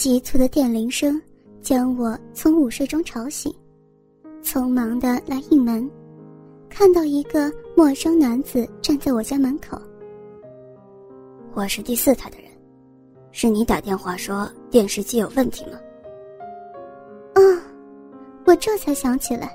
[0.00, 1.20] 急促的电铃声
[1.60, 3.54] 将我从午睡中吵醒，
[4.42, 5.86] 匆忙的来应门，
[6.70, 9.78] 看到一个陌生男子站在我家门口。
[11.52, 12.50] 我是第四台的人，
[13.30, 15.78] 是你打电话说电视机有问题吗？
[17.34, 17.40] 啊，
[18.46, 19.54] 我这才想起来，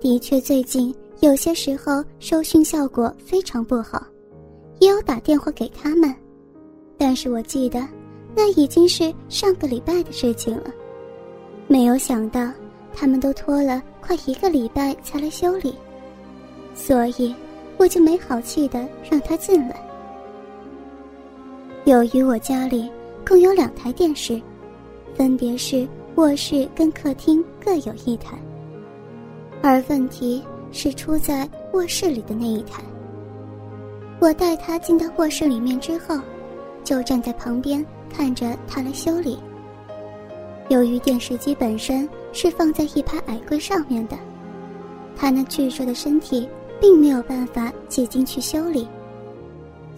[0.00, 4.02] 的确最近有些时候收讯效果非常不好，
[4.78, 6.14] 也有打电话给他们，
[6.96, 7.86] 但是我记得。
[8.38, 10.70] 那已经是上个礼拜的事情了，
[11.66, 12.52] 没有想到
[12.94, 15.74] 他们都拖了快一个礼拜才来修理，
[16.74, 17.34] 所以
[17.78, 19.82] 我就没好气的让他进来。
[21.86, 22.90] 由于我家里
[23.26, 24.38] 共有两台电视，
[25.14, 28.36] 分别是卧室跟客厅各有一台，
[29.62, 32.82] 而问题是出在卧室里的那一台。
[34.20, 36.18] 我带他进到卧室里面之后，
[36.84, 37.82] 就站在旁边。
[38.16, 39.38] 看着他来修理。
[40.70, 44.16] 由于电视机本身是放在一排矮柜上面的，
[45.14, 46.48] 他那巨硕的身体
[46.80, 48.88] 并没有办法挤进去修理，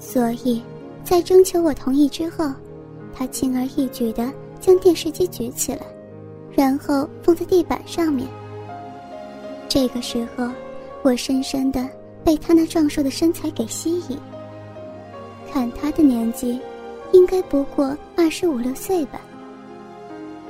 [0.01, 0.61] 所以，
[1.05, 2.53] 在征求我同意之后，
[3.15, 5.81] 他轻而易举地将电视机举起来，
[6.53, 8.27] 然后放在地板上面。
[9.69, 10.51] 这个时候，
[11.03, 11.89] 我深深地
[12.25, 14.19] 被他那壮硕的身材给吸引。
[15.51, 16.59] 看他的年纪。
[17.13, 19.21] 应该不过二十五六岁吧。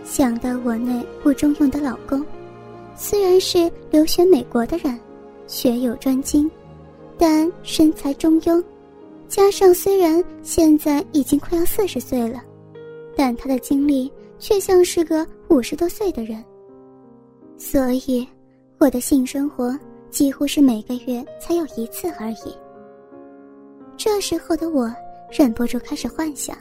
[0.04, 2.24] 想到我那不中用的老公，
[2.96, 4.98] 虽然是留学美国的人，
[5.46, 6.50] 学有专精，
[7.18, 8.62] 但身材中庸，
[9.28, 12.42] 加上虽然现在已经快要四十岁了，
[13.14, 16.42] 但他的精力却像是个五十多岁的人。
[17.58, 18.26] 所以，
[18.78, 19.78] 我的性生活
[20.10, 22.54] 几乎是每个月才有一次而已。
[23.96, 24.90] 这时候的我。
[25.30, 26.56] 忍不住开始幻想，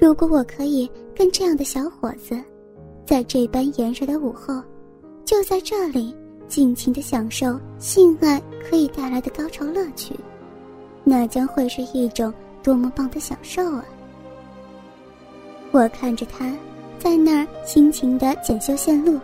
[0.00, 2.38] 如果我可以跟这样的小伙子，
[3.04, 4.62] 在这般炎热的午后，
[5.24, 6.14] 就在这里
[6.48, 10.14] 尽情的享受性爱可以带来的高潮乐趣，
[11.04, 13.84] 那将会是一种多么棒的享受啊！
[15.70, 16.56] 我看着他
[16.98, 19.20] 在那儿辛勤的检修线路，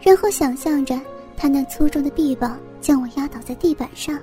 [0.00, 0.98] 然后想象着
[1.36, 4.18] 他那粗重的臂膀将我压倒在地板上，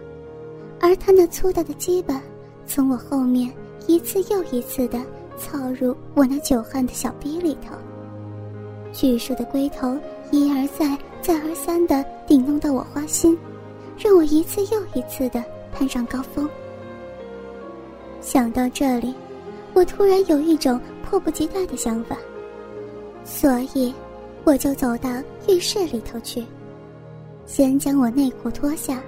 [0.80, 2.20] 而他那粗大的鸡巴。
[2.66, 3.52] 从我后面
[3.88, 5.00] 一次又一次的
[5.38, 7.76] 操入我那久旱的小逼里头，
[8.94, 9.98] 巨硕的龟头
[10.32, 13.38] 一而再、再而三的顶弄到我花心，
[13.98, 16.48] 让我一次又一次的攀上高峰。
[18.22, 19.14] 想到这里，
[19.74, 22.16] 我突然有一种迫不及待的想法，
[23.26, 23.94] 所以
[24.44, 25.10] 我就走到
[25.50, 26.46] 浴室里头去，
[27.46, 29.02] 先将我内裤脱下，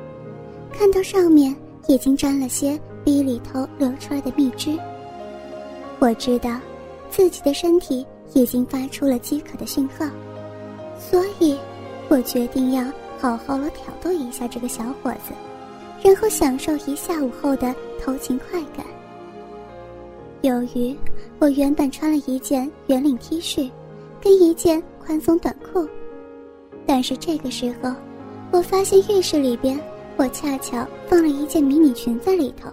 [0.72, 1.56] 看到上面
[1.88, 2.80] 已经沾了些。
[3.04, 4.78] 鼻里头流出来的蜜汁。
[6.00, 6.60] 我知道，
[7.10, 10.06] 自己的身体已经发出了饥渴的讯号，
[11.00, 11.58] 所以，
[12.10, 12.84] 我决定要
[13.20, 15.34] 好好的挑逗一下这个小伙子，
[16.04, 18.86] 然后享受一下午后的偷情快感。
[20.42, 20.94] 由于
[21.40, 23.72] 我原本穿了一件圆领 T 恤，
[24.20, 25.88] 跟一件宽松短裤，
[26.86, 27.94] 但是这个时候，
[28.52, 29.80] 我发现浴室里边
[30.18, 32.70] 我恰巧放了一件迷你裙在里头。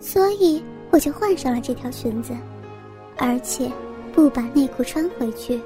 [0.00, 2.32] 所以我就换上了这条裙子，
[3.16, 3.70] 而且
[4.12, 5.60] 不把内裤穿回去。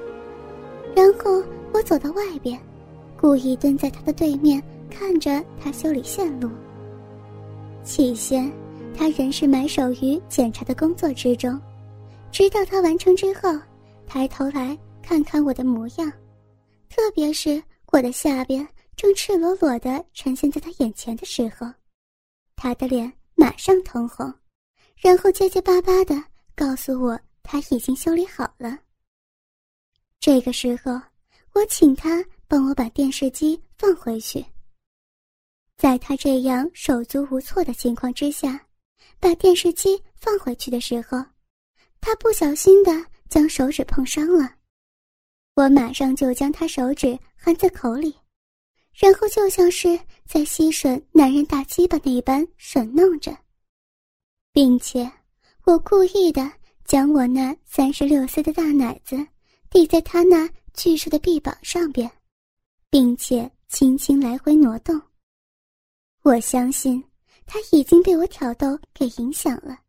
[0.95, 2.59] 然后我走到外边，
[3.17, 6.49] 故意蹲在他的对面，看着他修理线路。
[7.83, 8.51] 起先，
[8.95, 11.59] 他仍是埋首于检查的工作之中，
[12.31, 13.49] 直到他完成之后，
[14.07, 16.11] 抬头来看看我的模样，
[16.89, 17.61] 特别是
[17.91, 21.67] 我的下边正赤裸裸的呈现在他眼前的时候，
[22.55, 23.11] 他的脸。
[23.35, 24.33] 马上通红，
[24.95, 26.15] 然后结结巴巴的
[26.55, 28.79] 告诉我他已经修理好了。
[30.19, 30.99] 这个时候，
[31.53, 34.45] 我请他帮我把电视机放回去。
[35.75, 38.67] 在他这样手足无措的情况之下，
[39.19, 41.21] 把电视机放回去的时候，
[41.99, 42.91] 他不小心的
[43.27, 44.55] 将手指碰伤了。
[45.55, 48.15] 我马上就将他手指含在口里。
[48.93, 53.35] 然后就像是在吸吮男人大鸡巴那般吮弄着，
[54.51, 55.11] 并且
[55.65, 56.51] 我故意的
[56.85, 59.17] 将我那三十六岁的大奶子
[59.69, 62.09] 抵在他那巨硕的臂膀上边，
[62.89, 65.01] 并且轻轻来回挪动。
[66.21, 67.03] 我相信
[67.45, 69.79] 他已经被我挑逗给影响了，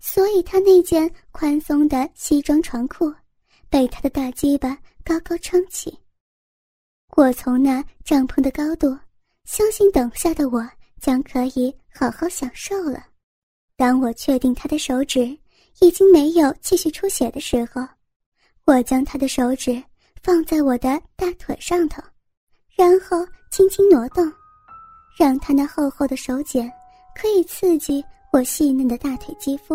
[0.00, 3.12] 所以他那件宽松的西装长裤
[3.68, 5.96] 被他的大鸡巴高高撑起。
[7.14, 8.96] 我从那帐篷的高度，
[9.44, 10.66] 相信等下的我
[10.98, 13.04] 将可以好好享受了。
[13.76, 15.36] 当我确定他的手指
[15.80, 17.86] 已经没有继续出血的时候，
[18.64, 19.82] 我将他的手指
[20.22, 22.02] 放在我的大腿上头，
[22.74, 24.24] 然后轻轻挪动，
[25.18, 26.70] 让他那厚厚的手茧
[27.14, 29.74] 可以刺激我细嫩的大腿肌肤，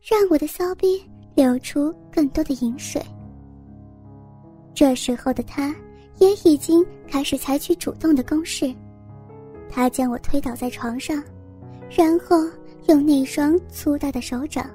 [0.00, 1.02] 让我的骚逼
[1.34, 3.04] 流出更多的饮水。
[4.72, 5.74] 这时候的他
[6.18, 8.72] 也已经开始采取主动的攻势，
[9.68, 11.22] 他将我推倒在床上，
[11.90, 12.36] 然后
[12.88, 14.70] 用那双粗大的手掌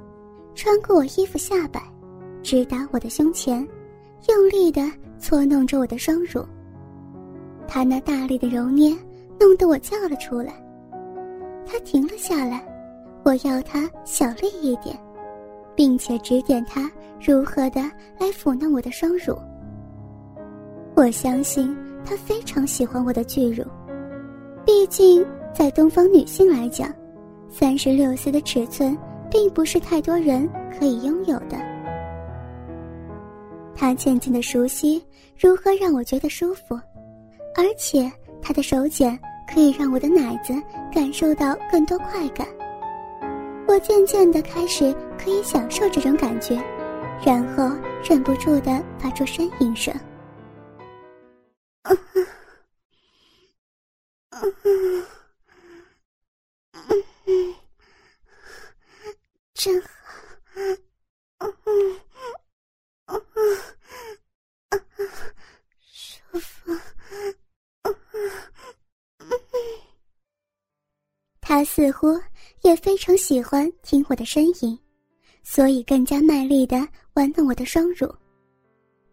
[0.56, 1.82] 穿过我衣服下摆。
[2.44, 3.68] 直达我的胸前，
[4.30, 4.90] 用力地
[5.20, 6.46] 搓弄着我的双乳。
[7.68, 8.96] 他那大力的揉捏，
[9.38, 10.54] 弄得我叫了出来。
[11.66, 12.66] 他停了下来，
[13.24, 14.98] 我要他小力一点，
[15.76, 16.90] 并且指点他
[17.20, 17.82] 如何的
[18.18, 19.38] 来抚弄我的双乳。
[20.98, 23.64] 我相信他非常喜欢我的巨乳，
[24.66, 25.24] 毕竟
[25.54, 26.92] 在东方女性来讲，
[27.52, 28.98] 三十六 C 的尺寸
[29.30, 31.56] 并不是太多人可以拥有的。
[33.76, 35.06] 他渐渐的熟悉
[35.40, 36.74] 如何让我觉得舒服，
[37.56, 38.12] 而且
[38.42, 39.16] 他的手茧
[39.54, 40.52] 可以让我的奶子
[40.92, 42.48] 感受到更多快感。
[43.68, 46.60] 我渐渐的开始可以享受这种感觉，
[47.24, 47.70] 然后
[48.04, 49.94] 忍不住的发出呻吟声。
[59.54, 59.88] 真好。
[65.82, 66.72] 舒服，
[71.50, 72.10] 他似乎
[72.64, 74.78] 也非常喜欢听我的呻吟，
[75.44, 78.14] 所以更加卖力的玩弄我的双乳。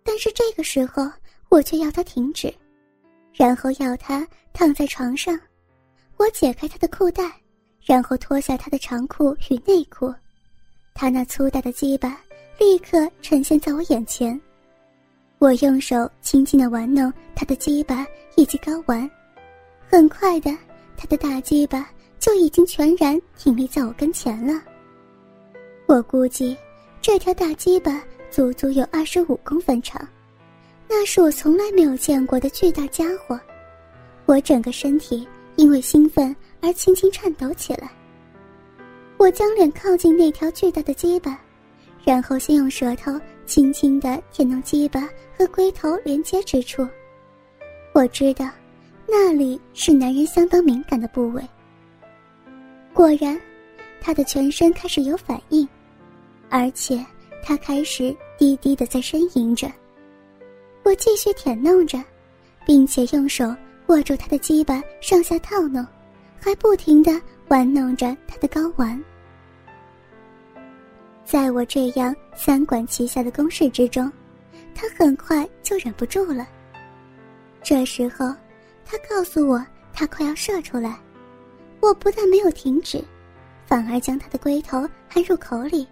[0.02, 1.08] 但是这个时候，
[1.48, 2.52] 我却要他停止，
[3.32, 5.38] 然后要他躺在床上。
[6.16, 7.22] 我解开他的裤带，
[7.84, 10.12] 然后脱下他的长裤与内裤，
[10.92, 12.20] 他那粗大的鸡巴
[12.58, 14.38] 立刻呈现在我眼前。
[15.38, 18.04] 我用手轻轻的玩弄他的鸡巴
[18.34, 19.08] 以及睾丸，
[19.88, 20.50] 很快的，
[20.96, 21.88] 他的大鸡巴
[22.24, 24.58] 就已经全然挺立在我跟前了。
[25.84, 26.56] 我估计，
[27.02, 30.00] 这条大鸡巴足足有二十五公分长，
[30.88, 33.38] 那是我从来没有见过的巨大家伙。
[34.24, 37.90] 我整个身体因为兴奋而轻轻颤抖起来。
[39.18, 41.38] 我将脸靠近那条巨大的鸡巴，
[42.04, 43.20] 然后先用舌头。
[43.44, 45.06] 轻轻地舔弄鸡巴
[45.36, 46.88] 和龟头连接之处，
[47.92, 48.48] 我知道，
[49.06, 51.46] 那里是男人相当敏感的部位。
[52.94, 53.38] 果然，
[54.00, 55.68] 他的全身开始有反应，
[56.48, 57.04] 而且
[57.42, 59.70] 他开始低低的在呻吟着。
[60.84, 62.00] 我继续舔弄着，
[62.64, 63.52] 并且用手
[63.88, 65.84] 握住他的鸡巴上下套弄，
[66.40, 69.02] 还不停地玩弄着他的睾丸。
[71.24, 74.10] 在我这样三管齐下的攻势之中，
[74.72, 76.46] 他很快就忍不住了。
[77.60, 78.32] 这时候，
[78.84, 80.96] 他告诉我他快要射出来，
[81.84, 82.98] 我不但没有停止，
[83.66, 85.86] 反而将他的龟头含入口里，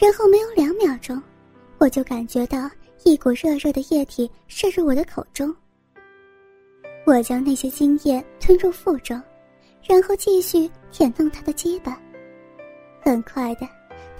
[0.00, 1.20] 然后没有两秒钟，
[1.78, 2.70] 我就感觉到
[3.02, 5.52] 一股热热的液体射入我的口中。
[7.04, 9.20] 我将那些精液吞入腹中，
[9.82, 12.00] 然后继续舔弄他的鸡巴，
[13.02, 13.66] 很快的。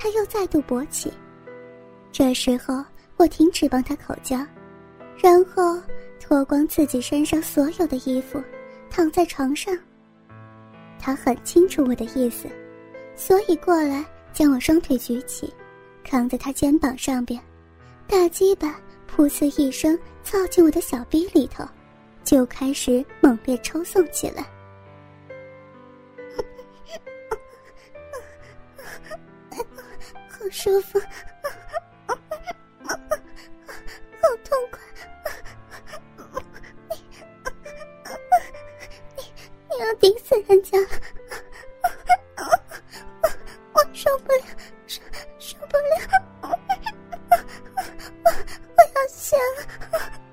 [0.01, 1.13] 他又再度勃起，
[2.11, 2.85] 这时候
[3.17, 4.37] 我停止帮他口交，
[5.23, 5.81] 然后
[6.19, 8.43] 脱光自己身上所有的衣服，
[8.91, 9.73] 躺在床上。
[10.99, 12.49] 他很清楚我的意思，
[13.17, 15.53] 所以过来将我双腿举起，
[16.05, 17.41] 扛在他肩膀上边，
[18.07, 18.79] 大鸡巴
[19.11, 21.65] 噗呲一声操进我的小逼里头，
[22.25, 24.45] 就开始猛烈抽送起来。
[30.31, 31.01] 好舒服，
[48.25, 49.37] 我我要下，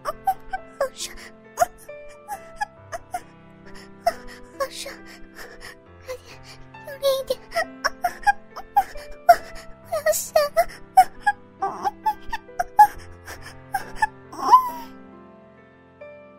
[0.03, 0.11] 好
[0.93, 1.15] 爽，
[4.59, 4.93] 好爽！
[6.05, 6.27] 快点，
[6.87, 7.39] 用力一点！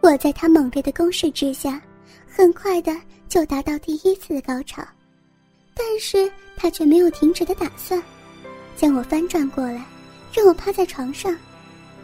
[0.03, 1.83] 我在他猛烈的攻势之下，
[2.29, 2.93] 很快的
[3.29, 4.87] 就达到第一次的高潮，
[5.75, 8.01] 但是他却没有停止的打算，
[8.77, 9.85] 将我翻转过来，
[10.37, 11.35] 让我趴在床上，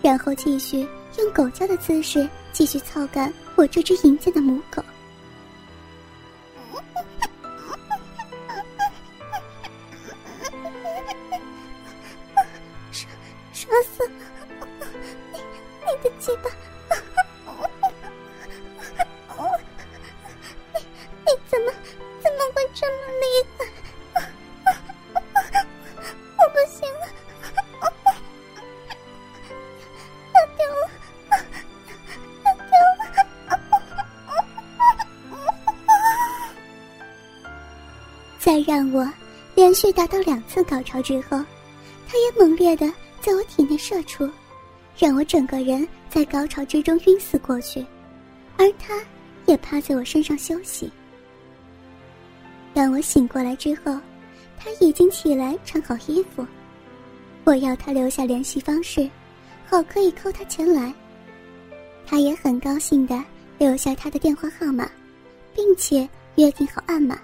[0.01, 4.83] 然后继续用狗叫的姿势继续操干我这只淫贱的母狗。
[38.53, 39.11] 在让我
[39.55, 41.43] 连续达到两次高潮之后，
[42.07, 42.87] 他也猛烈的
[43.19, 44.29] 在我体内射出，
[44.99, 47.83] 让我整个人在高潮之中晕死过去，
[48.59, 49.03] 而他
[49.47, 50.93] 也趴在我身上休息。
[52.75, 53.99] 当我醒过来之后，
[54.59, 56.47] 他已经起来穿好衣服，
[57.45, 59.09] 我要他留下联系方式，
[59.65, 60.93] 好可以扣他前来。
[62.05, 63.19] 他也很高兴的
[63.57, 64.87] 留下他的电话号码，
[65.55, 66.07] 并且
[66.37, 67.19] 约定好暗码，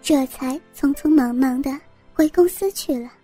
[0.00, 1.70] 这才匆匆忙忙的
[2.12, 3.17] 回公司去了。